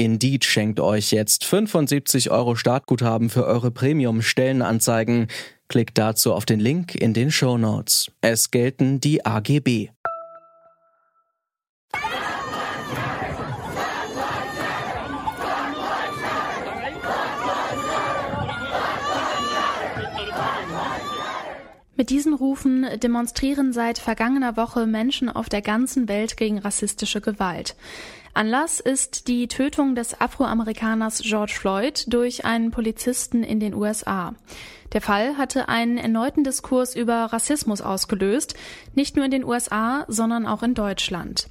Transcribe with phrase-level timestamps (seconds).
[0.00, 5.26] Indeed schenkt euch jetzt 75 Euro Startguthaben für eure Premium-Stellenanzeigen.
[5.68, 8.10] Klickt dazu auf den Link in den Show Notes.
[8.22, 9.90] Es gelten die AGB.
[21.94, 27.76] Mit diesen Rufen demonstrieren seit vergangener Woche Menschen auf der ganzen Welt gegen rassistische Gewalt.
[28.32, 34.34] Anlass ist die Tötung des Afroamerikaners George Floyd durch einen Polizisten in den USA.
[34.92, 38.54] Der Fall hatte einen erneuten Diskurs über Rassismus ausgelöst,
[38.94, 41.48] nicht nur in den USA, sondern auch in Deutschland.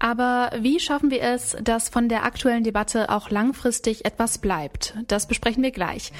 [0.00, 4.94] Aber wie schaffen wir es, dass von der aktuellen Debatte auch langfristig etwas bleibt?
[5.06, 6.10] Das besprechen wir gleich.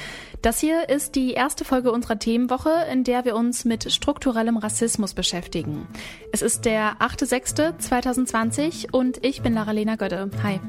[0.42, 5.14] Das hier ist die erste Folge unserer Themenwoche, in der wir uns mit strukturellem Rassismus
[5.14, 5.88] beschäftigen.
[6.30, 10.30] Es ist der 8.6.2020 und ich bin Lara-Lena Gödde.
[10.42, 10.60] Hi.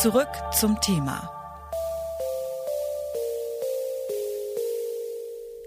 [0.00, 1.30] Zurück zum Thema.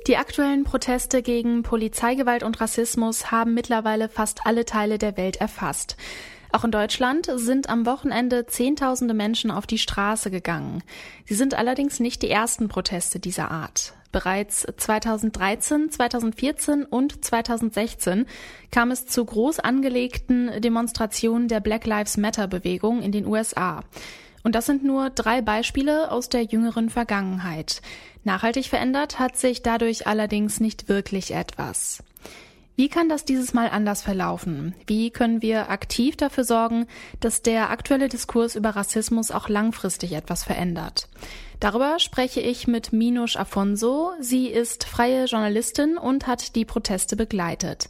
[0.07, 5.97] Die aktuellen Proteste gegen Polizeigewalt und Rassismus haben mittlerweile fast alle Teile der Welt erfasst.
[6.51, 10.81] Auch in Deutschland sind am Wochenende Zehntausende Menschen auf die Straße gegangen.
[11.25, 13.93] Sie sind allerdings nicht die ersten Proteste dieser Art.
[14.13, 18.27] Bereits 2013, 2014 und 2016
[18.71, 23.83] kam es zu groß angelegten Demonstrationen der Black Lives Matter Bewegung in den USA.
[24.43, 27.81] Und das sind nur drei Beispiele aus der jüngeren Vergangenheit.
[28.23, 32.03] Nachhaltig verändert hat sich dadurch allerdings nicht wirklich etwas.
[32.75, 34.73] Wie kann das dieses Mal anders verlaufen?
[34.87, 36.87] Wie können wir aktiv dafür sorgen,
[37.19, 41.07] dass der aktuelle Diskurs über Rassismus auch langfristig etwas verändert?
[41.59, 44.13] Darüber spreche ich mit Minush Afonso.
[44.19, 47.89] Sie ist freie Journalistin und hat die Proteste begleitet.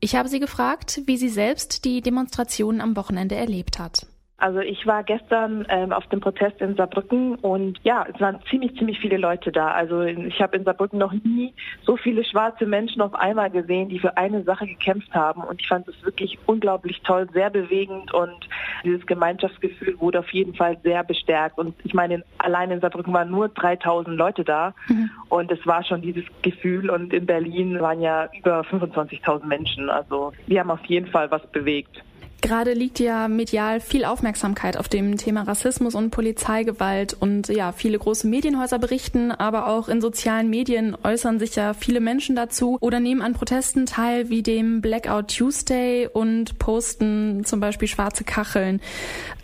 [0.00, 4.06] Ich habe sie gefragt, wie sie selbst die Demonstrationen am Wochenende erlebt hat.
[4.42, 8.76] Also ich war gestern ähm, auf dem Protest in Saarbrücken und ja, es waren ziemlich,
[8.76, 9.68] ziemlich viele Leute da.
[9.68, 11.54] Also ich habe in Saarbrücken noch nie
[11.84, 15.44] so viele schwarze Menschen auf einmal gesehen, die für eine Sache gekämpft haben.
[15.44, 18.48] Und ich fand es wirklich unglaublich toll, sehr bewegend und
[18.82, 21.56] dieses Gemeinschaftsgefühl wurde auf jeden Fall sehr bestärkt.
[21.56, 25.08] Und ich meine, allein in Saarbrücken waren nur 3000 Leute da mhm.
[25.28, 26.90] und es war schon dieses Gefühl.
[26.90, 29.88] Und in Berlin waren ja über 25.000 Menschen.
[29.88, 32.02] Also wir haben auf jeden Fall was bewegt.
[32.42, 37.96] Gerade liegt ja medial viel Aufmerksamkeit auf dem Thema Rassismus und Polizeigewalt und ja, viele
[37.96, 42.98] große Medienhäuser berichten, aber auch in sozialen Medien äußern sich ja viele Menschen dazu oder
[42.98, 48.80] nehmen an Protesten teil wie dem Blackout Tuesday und posten zum Beispiel schwarze Kacheln.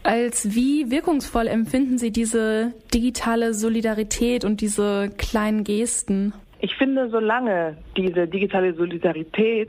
[0.03, 6.33] Als wie wirkungsvoll empfinden Sie diese digitale Solidarität und diese kleinen Gesten?
[6.59, 9.69] Ich finde, solange diese digitale Solidarität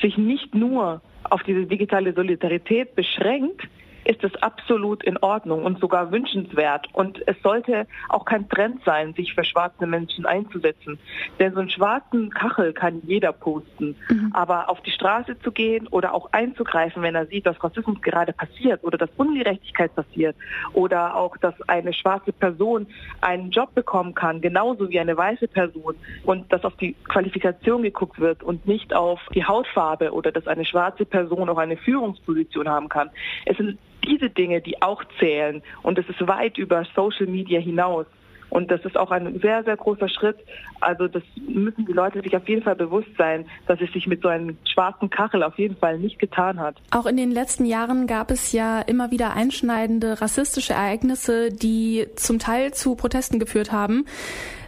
[0.00, 1.00] sich nicht nur
[1.30, 3.62] auf diese digitale Solidarität beschränkt,
[4.06, 6.86] ist es absolut in Ordnung und sogar wünschenswert.
[6.92, 10.98] Und es sollte auch kein Trend sein, sich für schwarze Menschen einzusetzen.
[11.38, 13.96] Denn so einen schwarzen Kachel kann jeder posten.
[14.08, 14.30] Mhm.
[14.32, 18.32] Aber auf die Straße zu gehen oder auch einzugreifen, wenn er sieht, dass Rassismus gerade
[18.32, 20.36] passiert oder dass Ungerechtigkeit passiert
[20.72, 22.86] oder auch, dass eine schwarze Person
[23.20, 25.94] einen Job bekommen kann, genauso wie eine weiße Person
[26.24, 30.64] und dass auf die Qualifikation geguckt wird und nicht auf die Hautfarbe oder dass eine
[30.64, 33.10] schwarze Person auch eine Führungsposition haben kann.
[33.44, 35.62] Es sind diese Dinge, die auch zählen.
[35.82, 38.06] Und es ist weit über Social Media hinaus.
[38.48, 40.36] Und das ist auch ein sehr, sehr großer Schritt.
[40.80, 44.22] Also das müssen die Leute sich auf jeden Fall bewusst sein, dass es sich mit
[44.22, 46.76] so einem schwarzen Kachel auf jeden Fall nicht getan hat.
[46.90, 52.38] Auch in den letzten Jahren gab es ja immer wieder einschneidende rassistische Ereignisse, die zum
[52.38, 54.06] Teil zu Protesten geführt haben.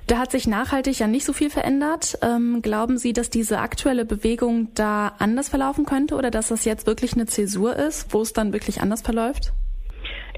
[0.08, 2.18] Da hat sich nachhaltig ja nicht so viel verändert.
[2.22, 6.86] Ähm, glauben Sie, dass diese aktuelle Bewegung da anders verlaufen könnte oder dass das jetzt
[6.86, 9.52] wirklich eine Zäsur ist, wo es dann wirklich anders verläuft?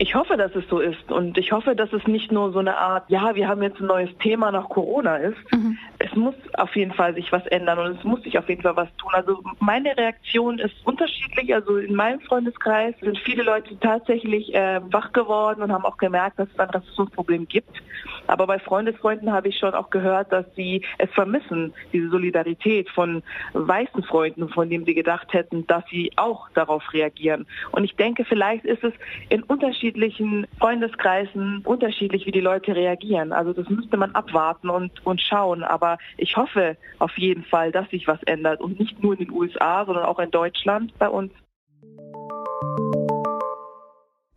[0.02, 2.79] Ich hoffe, dass es so ist und ich hoffe, dass es nicht nur so eine
[2.79, 5.37] Art, ja, wir haben jetzt ein neues Thema nach Corona ist.
[5.52, 5.76] Mhm.
[5.99, 8.76] Es muss auf jeden Fall sich was ändern und es muss sich auf jeden Fall
[8.76, 9.11] was tun.
[9.12, 11.52] Also meine Reaktion ist unterschiedlich.
[11.52, 16.38] Also in meinem Freundeskreis sind viele Leute tatsächlich äh, wach geworden und haben auch gemerkt,
[16.38, 17.82] dass es ein Rassismusproblem gibt.
[18.26, 23.23] Aber bei Freundesfreunden habe ich schon auch gehört, dass sie es vermissen, diese Solidarität von
[23.53, 27.46] weißen Freunden, von denen sie gedacht hätten, dass sie auch darauf reagieren.
[27.73, 28.94] Und ich denke, vielleicht ist es
[29.29, 29.43] in
[29.91, 33.33] unterschiedlichen Freundeskreisen unterschiedlich, wie die Leute reagieren.
[33.33, 35.63] Also das müsste man abwarten und, und schauen.
[35.65, 39.33] Aber ich hoffe auf jeden Fall, dass sich was ändert und nicht nur in den
[39.33, 41.33] USA, sondern auch in Deutschland bei uns.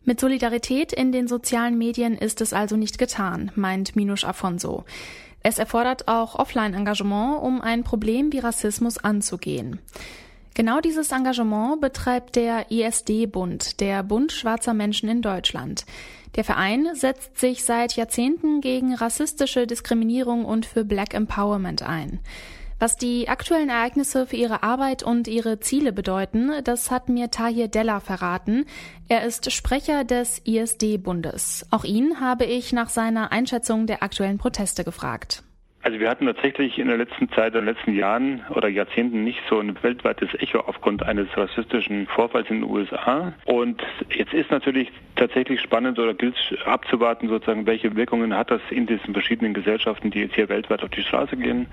[0.02, 4.84] Mit Solidarität in den sozialen Medien ist es also nicht getan, meint Minusch Afonso.
[5.42, 9.78] Es erfordert auch Offline-Engagement, um ein Problem wie Rassismus anzugehen.
[10.54, 15.84] Genau dieses Engagement betreibt der ISD-Bund, der Bund schwarzer Menschen in Deutschland.
[16.36, 22.20] Der Verein setzt sich seit Jahrzehnten gegen rassistische Diskriminierung und für Black Empowerment ein.
[22.78, 27.66] Was die aktuellen Ereignisse für ihre Arbeit und ihre Ziele bedeuten, das hat mir Tahir
[27.66, 28.66] Della verraten.
[29.08, 31.66] Er ist Sprecher des ISD-Bundes.
[31.70, 35.42] Auch ihn habe ich nach seiner Einschätzung der aktuellen Proteste gefragt.
[35.84, 39.40] Also wir hatten tatsächlich in der letzten Zeit, in den letzten Jahren oder Jahrzehnten nicht
[39.50, 43.34] so ein weltweites Echo aufgrund eines rassistischen Vorfalls in den USA.
[43.44, 48.86] Und jetzt ist natürlich tatsächlich spannend oder gilt abzuwarten, sozusagen, welche Wirkungen hat das in
[48.86, 51.66] diesen verschiedenen Gesellschaften, die jetzt hier weltweit auf die Straße gehen.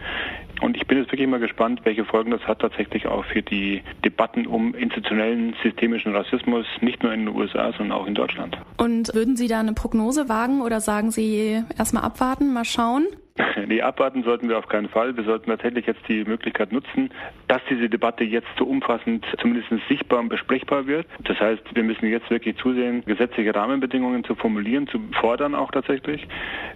[0.59, 3.81] Und ich bin jetzt wirklich mal gespannt, welche Folgen das hat tatsächlich auch für die
[4.03, 8.57] Debatten um institutionellen systemischen Rassismus, nicht nur in den USA, sondern auch in Deutschland.
[8.75, 13.05] Und würden Sie da eine Prognose wagen oder sagen Sie erstmal abwarten, mal schauen?
[13.67, 15.15] Nee, abwarten sollten wir auf keinen Fall.
[15.15, 17.09] Wir sollten tatsächlich jetzt die Möglichkeit nutzen,
[17.47, 21.07] dass diese Debatte jetzt so umfassend zumindest sichtbar und besprechbar wird.
[21.23, 26.27] Das heißt, wir müssen jetzt wirklich zusehen, gesetzliche Rahmenbedingungen zu formulieren, zu fordern auch tatsächlich.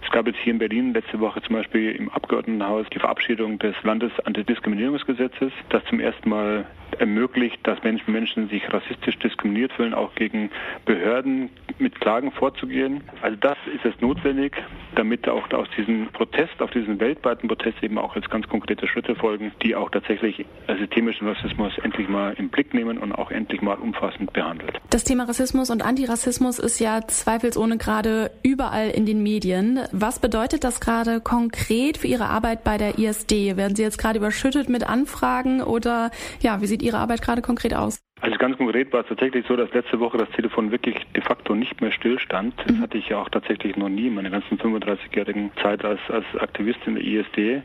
[0.04, 3.74] Es gab jetzt hier in Berlin letzte Woche zum Beispiel im Abgeordnetenhaus die Verabschiedung des
[3.82, 6.66] Landesantidiskriminierungsgesetzes, das zum ersten Mal
[6.98, 10.50] ermöglicht, dass Menschen, Menschen sich rassistisch diskriminiert fühlen, auch gegen
[10.84, 13.02] Behörden mit Klagen vorzugehen.
[13.22, 14.56] Also das ist es notwendig,
[14.94, 19.14] damit auch aus diesem Protest, auf diesen weltweiten Protest eben auch jetzt ganz konkrete Schritte
[19.14, 20.44] folgen, die auch tatsächlich
[20.78, 24.78] systemischen Rassismus endlich mal im Blick nehmen und auch endlich mal umfassend behandelt.
[24.90, 29.80] Das Thema Rassismus und Antirassismus ist ja zweifelsohne gerade überall in den Medien.
[29.92, 33.56] Was bedeutet das gerade konkret für Ihre Arbeit bei der ISD?
[33.56, 37.74] Werden Sie jetzt gerade überschüttet mit Anfragen oder ja, wie sieht Ihre Arbeit gerade konkret
[37.74, 38.05] aus?
[38.22, 41.54] Also ganz konkret war es tatsächlich so, dass letzte Woche das Telefon wirklich de facto
[41.54, 42.54] nicht mehr stillstand.
[42.66, 42.80] Das mhm.
[42.80, 46.78] hatte ich ja auch tatsächlich noch nie in meiner ganzen 35-jährigen Zeit als, als Aktivist
[46.86, 47.62] in der ISD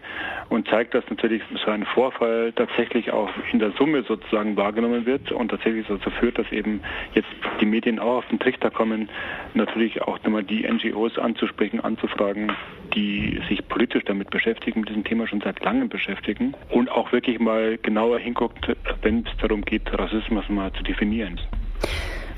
[0.50, 5.32] und zeigt, dass natürlich so ein Vorfall tatsächlich auch in der Summe sozusagen wahrgenommen wird
[5.32, 6.82] und tatsächlich dazu führt, dass eben
[7.14, 7.30] jetzt
[7.62, 9.08] die Medien auch auf den Trichter kommen,
[9.54, 12.52] natürlich auch nochmal die NGOs anzusprechen, anzufragen,
[12.94, 17.40] die sich politisch damit beschäftigen, mit diesem Thema schon seit langem beschäftigen und auch wirklich
[17.40, 21.40] mal genauer hinguckt, wenn es darum geht, Rassismus mal zu definieren.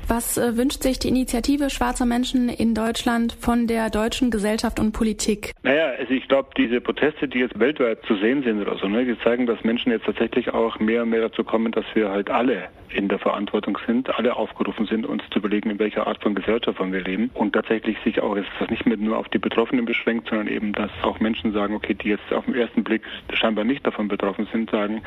[0.06, 4.92] Was äh, wünscht sich die Initiative Schwarzer Menschen in Deutschland von der deutschen Gesellschaft und
[4.92, 5.52] Politik?
[5.62, 9.06] Naja, also ich glaube, diese Proteste, die jetzt weltweit zu sehen sind oder so, ne,
[9.06, 12.28] die zeigen, dass Menschen jetzt tatsächlich auch mehr und mehr dazu kommen, dass wir halt
[12.28, 16.34] alle in der Verantwortung sind, alle aufgerufen sind, uns zu überlegen, in welcher Art von
[16.34, 19.84] Gesellschaft wir leben und tatsächlich sich auch jetzt das nicht mehr nur auf die Betroffenen
[19.84, 23.02] beschränkt, sondern eben, dass auch Menschen sagen, okay, die jetzt auf den ersten Blick
[23.32, 25.02] scheinbar nicht davon betroffen sind, sagen,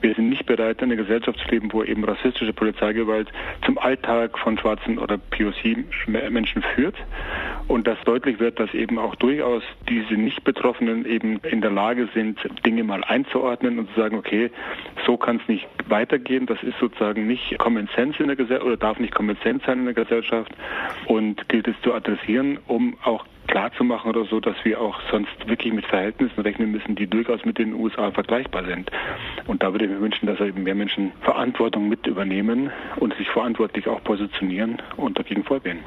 [0.00, 3.28] wir sind nicht bereit, in einer Gesellschaft zu leben, wo eben rassistische Polizeigewalt
[3.64, 6.96] zum Alltag von schwarzen oder POC-Menschen führt.
[7.68, 12.38] Und dass deutlich wird, dass eben auch durchaus diese Nicht-Betroffenen eben in der Lage sind,
[12.64, 14.50] Dinge mal einzuordnen und zu sagen, okay,
[15.04, 18.76] so kann es nicht weitergehen, das ist sozusagen nicht Common Sense in der Gesellschaft oder
[18.76, 20.52] darf nicht Common Sense sein in der Gesellschaft
[21.06, 25.72] und gilt es zu adressieren, um auch klarzumachen oder so, dass wir auch sonst wirklich
[25.72, 28.90] mit Verhältnissen rechnen müssen, die durchaus mit den USA vergleichbar sind.
[29.46, 33.28] Und da würde ich mir wünschen, dass eben mehr Menschen Verantwortung mit übernehmen und sich
[33.30, 35.80] verantwortlich auch positionieren und dagegen vorgehen.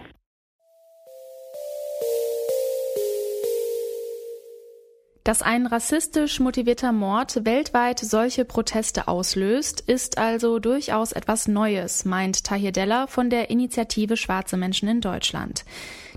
[5.29, 12.43] Dass ein rassistisch motivierter Mord weltweit solche Proteste auslöst, ist also durchaus etwas Neues, meint
[12.45, 15.65] Tahir Della von der Initiative Schwarze Menschen in Deutschland.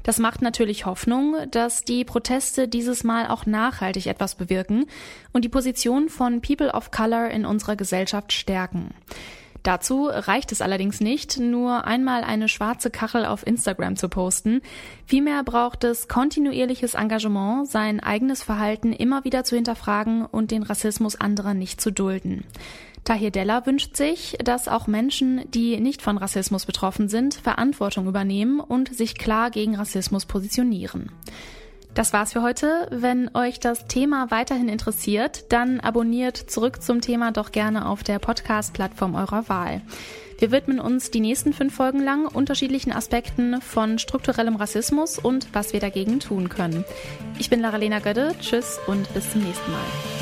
[0.02, 4.86] Das macht natürlich Hoffnung, dass die Proteste dieses Mal auch nachhaltig etwas bewirken
[5.32, 8.94] und die Position von People of Color in unserer Gesellschaft stärken.
[9.62, 14.60] Dazu reicht es allerdings nicht, nur einmal eine schwarze Kachel auf Instagram zu posten.
[15.06, 21.14] Vielmehr braucht es kontinuierliches Engagement, sein eigenes Verhalten immer wieder zu hinterfragen und den Rassismus
[21.14, 22.44] anderer nicht zu dulden.
[23.04, 28.60] Tahir Della wünscht sich, dass auch Menschen, die nicht von Rassismus betroffen sind, Verantwortung übernehmen
[28.60, 31.10] und sich klar gegen Rassismus positionieren.
[31.94, 32.88] Das war's für heute.
[32.90, 38.18] Wenn euch das Thema weiterhin interessiert, dann abonniert zurück zum Thema doch gerne auf der
[38.18, 39.82] Podcast-Plattform eurer Wahl.
[40.38, 45.72] Wir widmen uns die nächsten fünf Folgen lang unterschiedlichen Aspekten von strukturellem Rassismus und was
[45.72, 46.84] wir dagegen tun können.
[47.38, 48.34] Ich bin Lara-Lena Gödde.
[48.40, 50.21] Tschüss und bis zum nächsten Mal.